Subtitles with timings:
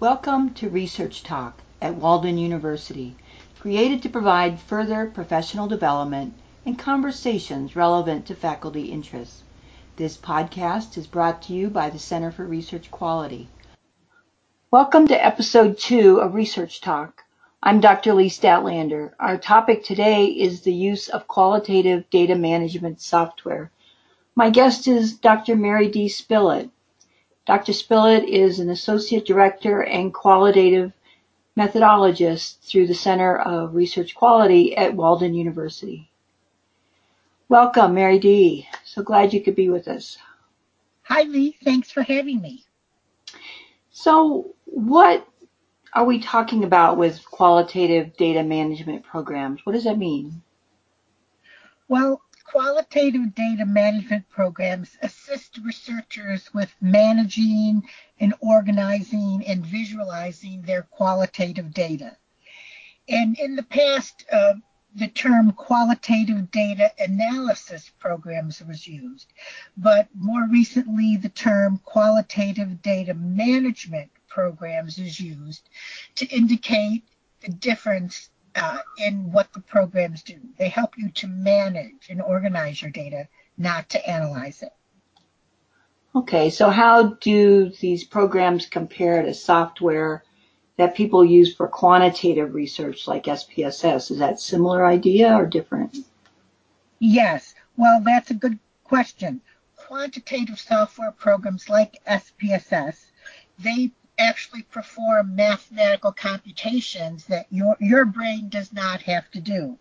[0.00, 3.16] Welcome to Research Talk at Walden University,
[3.58, 6.32] created to provide further professional development
[6.64, 9.42] and conversations relevant to faculty interests.
[9.96, 13.48] This podcast is brought to you by the Center for Research Quality.
[14.70, 17.24] Welcome to episode two of Research Talk.
[17.62, 18.14] I'm Dr.
[18.14, 19.12] Lee Stadtlander.
[19.20, 23.70] Our topic today is the use of qualitative data management software.
[24.34, 25.56] My guest is Dr.
[25.56, 26.08] Mary D.
[26.08, 26.70] Spillett.
[27.46, 27.72] Dr.
[27.72, 30.92] Spillett is an Associate Director and Qualitative
[31.56, 36.10] Methodologist through the Center of Research Quality at Walden University.
[37.48, 38.68] Welcome, Mary D.
[38.84, 40.16] So glad you could be with us.
[41.02, 41.56] Hi, Lee.
[41.64, 42.64] Thanks for having me.
[43.90, 45.26] So, what
[45.92, 49.66] are we talking about with qualitative data management programs?
[49.66, 50.42] What does that mean?
[51.88, 57.80] Well, qualitative data management programs assist researchers with managing
[58.18, 62.16] and organizing and visualizing their qualitative data.
[63.08, 64.54] And in the past, uh,
[64.96, 69.32] the term qualitative data analysis programs was used,
[69.76, 75.68] but more recently the term qualitative data management programs is used
[76.16, 77.04] to indicate
[77.42, 80.38] the difference uh, in what the programs do.
[80.58, 84.72] They help you to manage and organize your data, not to analyze it.
[86.14, 90.24] Okay, so how do these programs compare to software
[90.76, 94.10] that people use for quantitative research like SPSS?
[94.10, 95.96] Is that similar idea or different?
[96.98, 99.40] Yes, well, that's a good question.
[99.76, 103.06] Quantitative software programs like SPSS,
[103.58, 109.78] they actually perform mathematical computations that your, your brain does not have to do.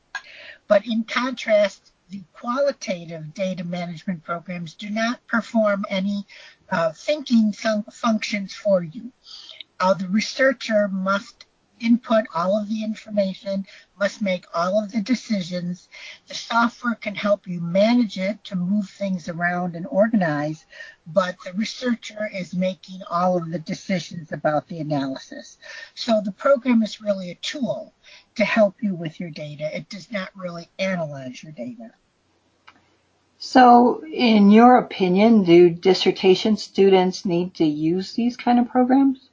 [0.67, 6.25] But in contrast, the qualitative data management programs do not perform any
[6.71, 9.11] uh, thinking fun- functions for you.
[9.79, 11.45] Uh, the researcher must
[11.79, 13.65] input all of the information,
[13.99, 15.89] must make all of the decisions.
[16.27, 20.65] The software can help you manage it to move things around and organize,
[21.07, 25.57] but the researcher is making all of the decisions about the analysis.
[25.95, 27.93] So the program is really a tool
[28.35, 29.75] to help you with your data.
[29.75, 31.91] It does not really analyze your data.
[33.41, 39.28] So, in your opinion, do dissertation students need to use these kind of programs?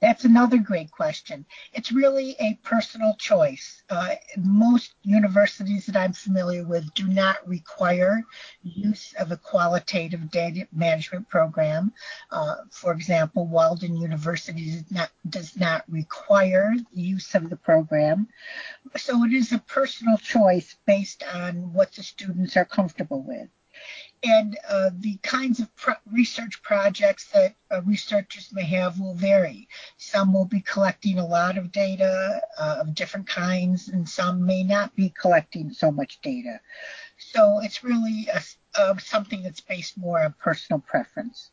[0.00, 1.46] That's another great question.
[1.72, 3.82] It's really a personal choice.
[3.88, 8.22] Uh, most universities that I'm familiar with do not require
[8.62, 11.94] use of a qualitative data management program.
[12.30, 18.28] Uh, for example, Walden University does not, does not require the use of the program.
[18.96, 23.48] So it is a personal choice based on what the students are comfortable with
[24.24, 29.68] and uh, the kinds of pro- research projects that uh, researchers may have will vary.
[29.96, 34.62] Some will be collecting a lot of data uh, of different kinds, and some may
[34.62, 36.60] not be collecting so much data.
[37.18, 38.42] So it's really a,
[39.00, 41.50] something that's based more on personal preference.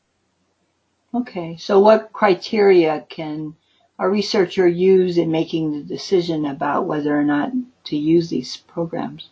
[1.14, 3.56] Okay, so what criteria can
[4.00, 7.52] a researcher use in making the decision about whether or not
[7.86, 9.30] to use these programs?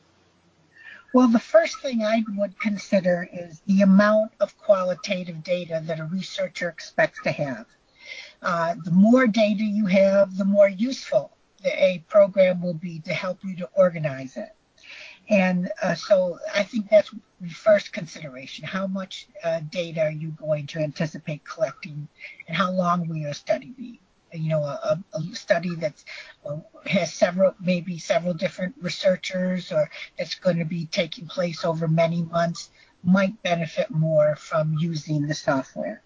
[1.14, 6.06] Well, the first thing I would consider is the amount of qualitative data that a
[6.06, 7.66] researcher expects to have.
[8.42, 11.36] Uh, the more data you have, the more useful
[11.66, 14.56] a program will be to help you to organize it.
[15.30, 18.66] And uh, so I think that's the first consideration.
[18.66, 22.08] How much uh, data are you going to anticipate collecting
[22.48, 24.00] and how long will your study be?
[24.34, 26.04] You know, a, a study that
[26.46, 31.88] uh, has several, maybe several different researchers or that's going to be taking place over
[31.88, 32.70] many months
[33.04, 36.02] might benefit more from using the software.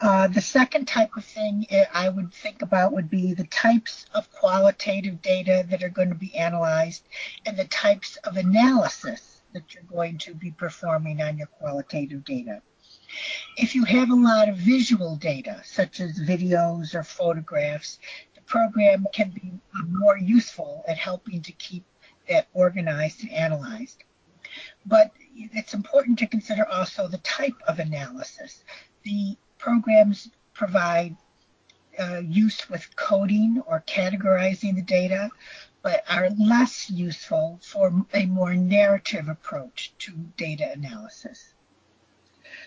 [0.00, 4.30] Uh, the second type of thing I would think about would be the types of
[4.30, 7.02] qualitative data that are going to be analyzed
[7.44, 12.62] and the types of analysis that you're going to be performing on your qualitative data.
[13.56, 17.98] If you have a lot of visual data, such as videos or photographs,
[18.34, 19.52] the program can be
[19.86, 21.84] more useful at helping to keep
[22.28, 24.04] that organized and analyzed.
[24.84, 28.64] But it's important to consider also the type of analysis.
[29.04, 31.16] The programs provide
[31.98, 35.30] uh, use with coding or categorizing the data,
[35.82, 41.54] but are less useful for a more narrative approach to data analysis.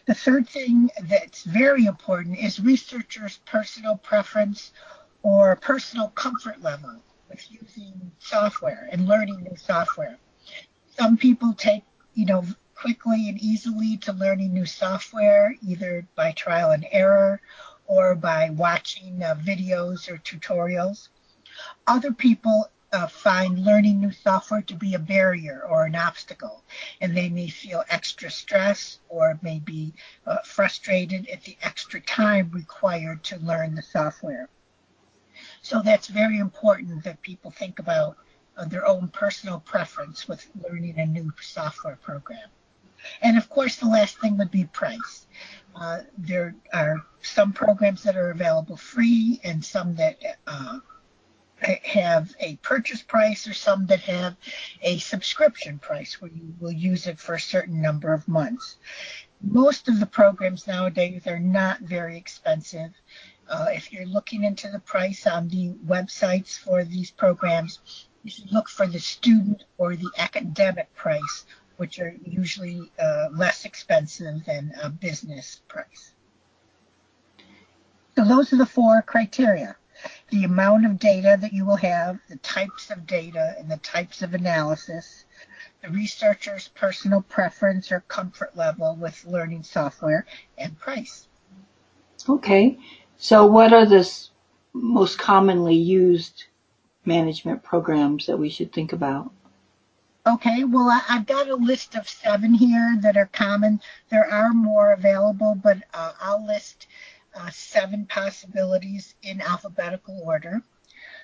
[0.05, 4.71] The third thing that's very important is researchers' personal preference
[5.21, 10.17] or personal comfort level with using software and learning new software.
[10.97, 11.83] Some people take,
[12.15, 12.43] you know,
[12.73, 17.39] quickly and easily to learning new software, either by trial and error
[17.85, 21.09] or by watching uh, videos or tutorials.
[21.85, 26.63] Other people uh, find learning new software to be a barrier or an obstacle,
[26.99, 29.93] and they may feel extra stress or may be
[30.27, 34.49] uh, frustrated at the extra time required to learn the software.
[35.61, 38.17] So that's very important that people think about
[38.57, 42.49] uh, their own personal preference with learning a new software program.
[43.21, 45.25] And of course, the last thing would be price.
[45.75, 50.79] Uh, there are some programs that are available free and some that uh,
[51.61, 54.35] have a purchase price or some that have
[54.81, 58.77] a subscription price where you will use it for a certain number of months.
[59.41, 62.91] Most of the programs nowadays are not very expensive.
[63.47, 68.51] Uh, if you're looking into the price on the websites for these programs, you should
[68.51, 71.45] look for the student or the academic price,
[71.77, 76.13] which are usually uh, less expensive than a business price.
[78.15, 79.75] So those are the four criteria
[80.31, 84.21] the amount of data that you will have, the types of data, and the types
[84.21, 85.25] of analysis,
[85.81, 90.25] the researcher's personal preference or comfort level with learning software,
[90.57, 91.27] and price.
[92.29, 92.79] Okay,
[93.17, 94.09] so what are the
[94.73, 96.45] most commonly used
[97.03, 99.31] management programs that we should think about?
[100.25, 103.81] Okay, well, I, have got a list of seven here that are common.
[104.09, 106.87] There are more available, but uh, I'll list
[107.35, 110.61] uh, seven possibilities in alphabetical order.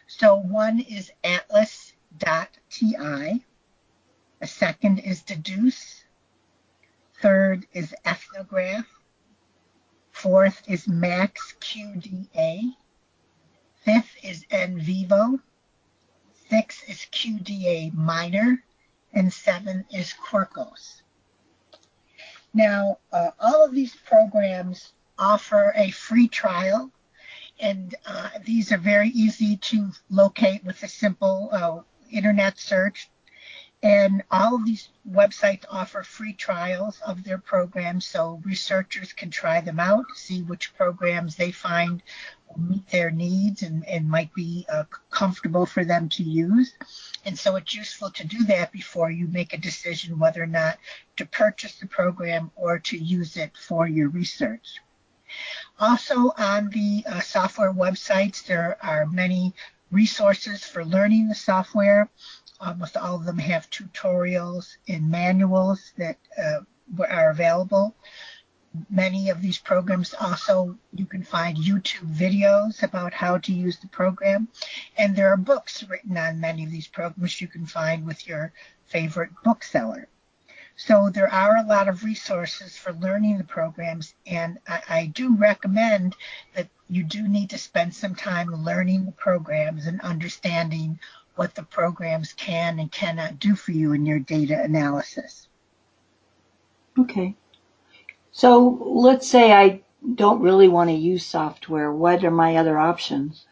[0.07, 1.86] So one is atlas.ti.
[4.39, 6.04] A second is Dedoose.
[7.21, 8.86] Third is ethnograph.
[10.12, 12.75] Fourth is MaxQDA.
[13.81, 15.42] Fifth is NVivo.
[16.50, 18.63] Sixth is QDA Miner.
[19.13, 21.01] And seven is Quirkos.
[22.54, 26.91] Now, uh, all of these programs offer a free trial,
[27.59, 31.79] and uh, these are very easy to locate with a simple uh,
[32.11, 33.09] internet search.
[33.83, 39.61] And all of these websites offer free trials of their programs so researchers can try
[39.61, 42.01] them out, see which programs they find
[42.55, 46.73] meet their needs and, and might be uh, comfortable for them to use.
[47.25, 50.79] And so it's useful to do that before you make a decision whether or not
[51.17, 54.79] to purchase the program or to use it for your research.
[55.79, 59.53] Also on the uh, software websites, there are many
[59.91, 62.09] resources for learning the software.
[62.59, 66.61] Almost all of them have tutorials and manuals that uh,
[67.09, 67.95] are available.
[68.89, 73.87] Many of these programs also, you can find YouTube videos about how to use the
[73.87, 74.47] program.
[74.97, 78.53] And there are books written on many of these programs you can find with your
[78.85, 80.07] favorite bookseller.
[80.79, 85.35] So there are a lot of resources for learning the programs, and I, I, do
[85.35, 86.15] recommend
[86.53, 91.00] that you do need to spend some time learning the programs and understanding
[91.35, 95.47] what the programs can and cannot do for you in your data analysis.
[97.00, 97.35] Okay.
[98.31, 99.81] So let's say I
[100.13, 101.91] don't really want to use software.
[101.91, 103.46] What are my other options?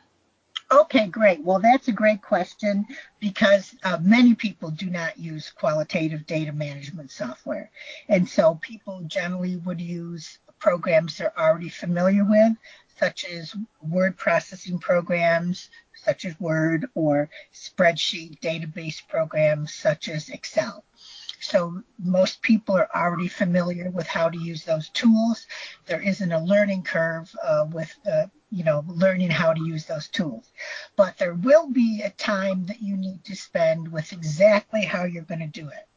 [0.75, 1.42] Okay, great.
[1.42, 2.86] Well, that's a great question
[3.22, 7.72] because uh, many people do not use qualitative data management software.
[8.10, 12.54] And so people generally would use programs they're already familiar with,
[12.99, 15.69] such as word processing programs,
[16.06, 20.83] such as Word, or spreadsheet database programs, such as Excel.
[21.40, 25.47] So most people are already familiar with how to use those tools.
[25.85, 30.07] There isn't a learning curve uh, with uh, you know, learning how to use those
[30.07, 30.50] tools.
[30.95, 35.24] But there will be a time that you need to spend with exactly how you're
[35.24, 35.88] going to do it.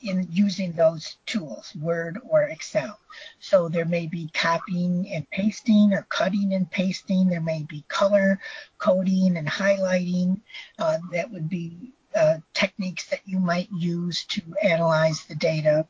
[0.00, 3.00] In using those tools, Word or Excel.
[3.40, 7.28] So there may be copying and pasting or cutting and pasting.
[7.28, 8.38] There may be color
[8.78, 10.40] coding and highlighting.
[10.78, 15.88] Uh, that would be uh, techniques that you might use to analyze the data.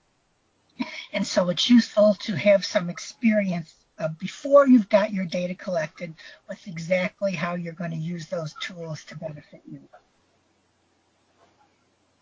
[1.12, 6.14] And so it's useful to have some experience uh, before you've got your data collected
[6.48, 9.80] with exactly how you're going to use those tools to benefit you.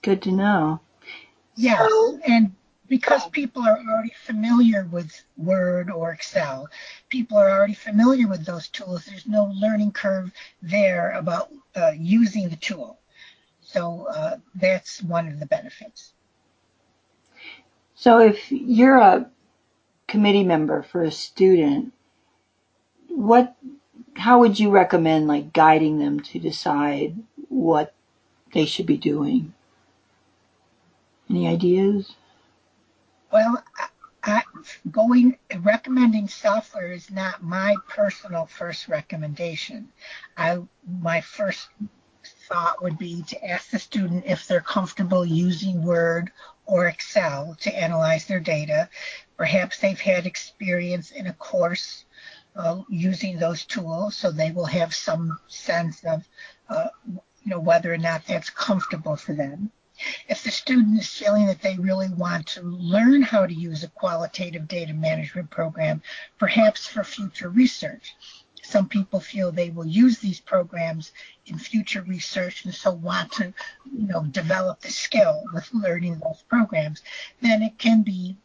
[0.02, 0.80] Good to know.
[1.56, 2.54] Yes, so, and
[2.88, 6.68] because people are already familiar with Word or Excel,
[7.08, 9.04] people are already familiar with those tools.
[9.04, 12.98] There's no learning curve there about uh, using the tool.
[13.62, 16.12] So uh, that's one of the benefits.
[17.94, 19.30] So if you're a
[20.06, 21.92] committee member for a student,
[23.08, 23.56] what,
[24.16, 27.16] how would you recommend like guiding them to decide
[27.48, 27.94] what
[28.52, 29.52] they should be doing?
[31.28, 32.14] Any ideas?
[33.32, 33.62] Well,
[34.22, 34.42] I,
[34.90, 39.88] going recommending software is not my personal first recommendation.
[40.36, 40.60] I
[41.00, 41.68] my first
[42.48, 46.30] thought would be to ask the student if they're comfortable using Word
[46.66, 48.88] or Excel to analyze their data.
[49.36, 52.04] Perhaps they've had experience in a course
[52.56, 56.24] uh, using those tools, so they will have some sense of
[56.68, 59.70] uh, you know whether or not that's comfortable for them.
[60.28, 63.88] If the student is feeling that they really want to learn how to use a
[63.88, 66.02] qualitative data management program,
[66.38, 68.16] perhaps for future research,
[68.64, 71.12] some people feel they will use these programs
[71.46, 73.52] in future research and so want to
[73.92, 77.02] you know develop the skill with learning those programs
[77.40, 78.36] then it can be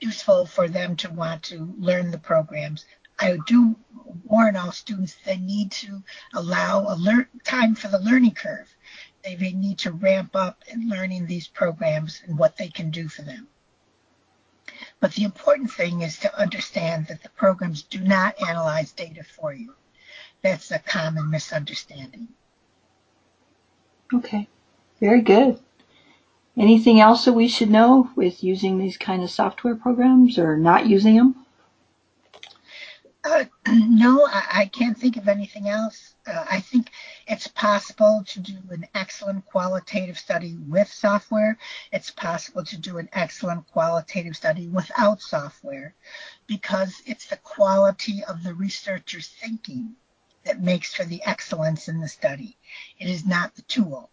[0.00, 2.86] useful for them to want to learn the programs
[3.22, 3.76] I do
[4.24, 6.02] warn all students they need to
[6.32, 8.74] allow a time for the learning curve.
[9.22, 13.08] They may need to ramp up in learning these programs and what they can do
[13.08, 13.48] for them.
[15.00, 19.52] But the important thing is to understand that the programs do not analyze data for
[19.52, 19.74] you.
[20.42, 22.28] That's a common misunderstanding.
[24.12, 24.48] Okay,
[25.00, 25.58] very good.
[26.56, 30.86] Anything else that we should know with using these kind of software programs or not
[30.86, 31.46] using them?
[33.24, 36.14] Uh, no, I, I, can't think of anything else.
[36.30, 36.90] Uh, I think
[37.26, 41.58] it's possible to do an excellent qualitative study with software.
[41.92, 45.94] It's possible to do an excellent qualitative study without software
[46.46, 49.96] because it's the quality of the researcher's thinking
[50.44, 52.56] that makes for the excellence in the study.
[52.98, 54.10] It is not the tool.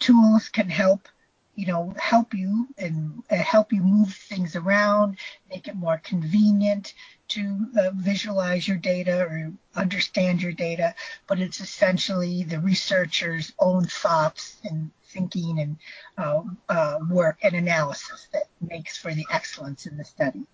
[0.00, 1.08] Tools can help
[1.56, 5.18] you know, help you and uh, help you move things around,
[5.50, 6.94] make it more convenient
[7.30, 10.94] to uh, visualize your data or understand your data.
[11.26, 15.76] But it's essentially the researcher's own thoughts and thinking and
[16.18, 20.46] uh, uh work and analysis that makes for the excellence in the study.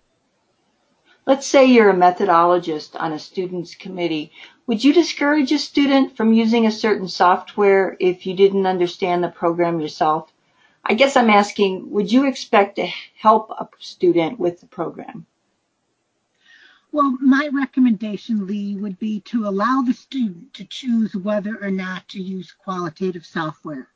[1.27, 4.31] Let's say you're a methodologist on a student's committee.
[4.65, 9.27] Would you discourage a student from using a certain software if you didn't understand the
[9.27, 10.31] program yourself?
[10.85, 12.87] I guess I'm asking, would you expect to
[13.19, 15.25] help a student with the program?
[16.97, 22.07] Well, my recommendation, Lee, would be to allow the student to choose whether or not
[22.07, 23.89] to use qualitative software.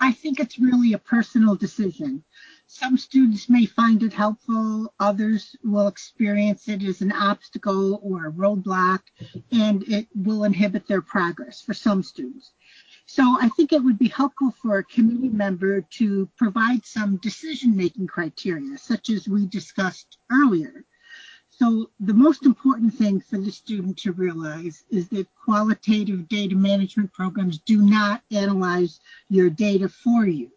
[0.00, 2.22] I think it's really a personal decision.
[2.68, 8.32] Some students may find it helpful, others will experience it as an obstacle or a
[8.32, 9.00] roadblock,
[9.50, 12.52] and it will inhibit their progress for some students.
[13.06, 18.06] So I think it would be helpful for a committee member to provide some decision-making
[18.06, 20.84] criteria, such as we discussed earlier.
[21.58, 27.14] So the most important thing for the student to realize is that qualitative data management
[27.14, 30.50] programs do not analyze your data for you.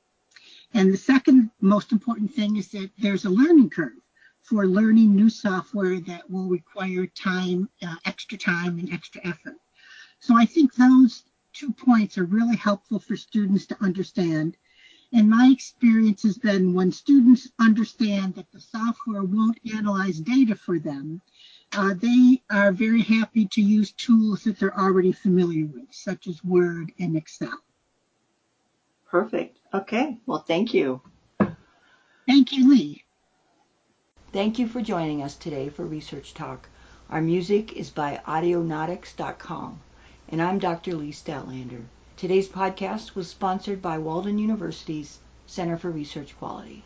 [0.73, 4.01] And the second most important thing is that there's a learning curve
[4.41, 9.55] for learning new software that will require time, uh, extra time and extra effort.
[10.19, 14.57] So I think those two points are really helpful for students to understand.
[15.11, 20.77] And my experience has been when students understand that the software won't analyze data for
[20.77, 21.21] them,
[21.73, 26.43] uh, they are very happy to use tools that they're already familiar with, such as
[26.43, 27.59] Word and Excel.
[29.07, 29.57] Perfect.
[29.73, 30.19] Okay.
[30.27, 31.01] Well, thank you.
[32.27, 33.03] Thank you, Lee.
[34.31, 36.69] Thank you for joining us today for Research Talk.
[37.09, 39.81] Our music is by audionautix.com
[40.31, 40.95] and I'm Dr.
[40.95, 41.85] Lee Stadtlander.
[42.19, 46.83] Today's podcast was sponsored by Walden University's Center for Research Quality.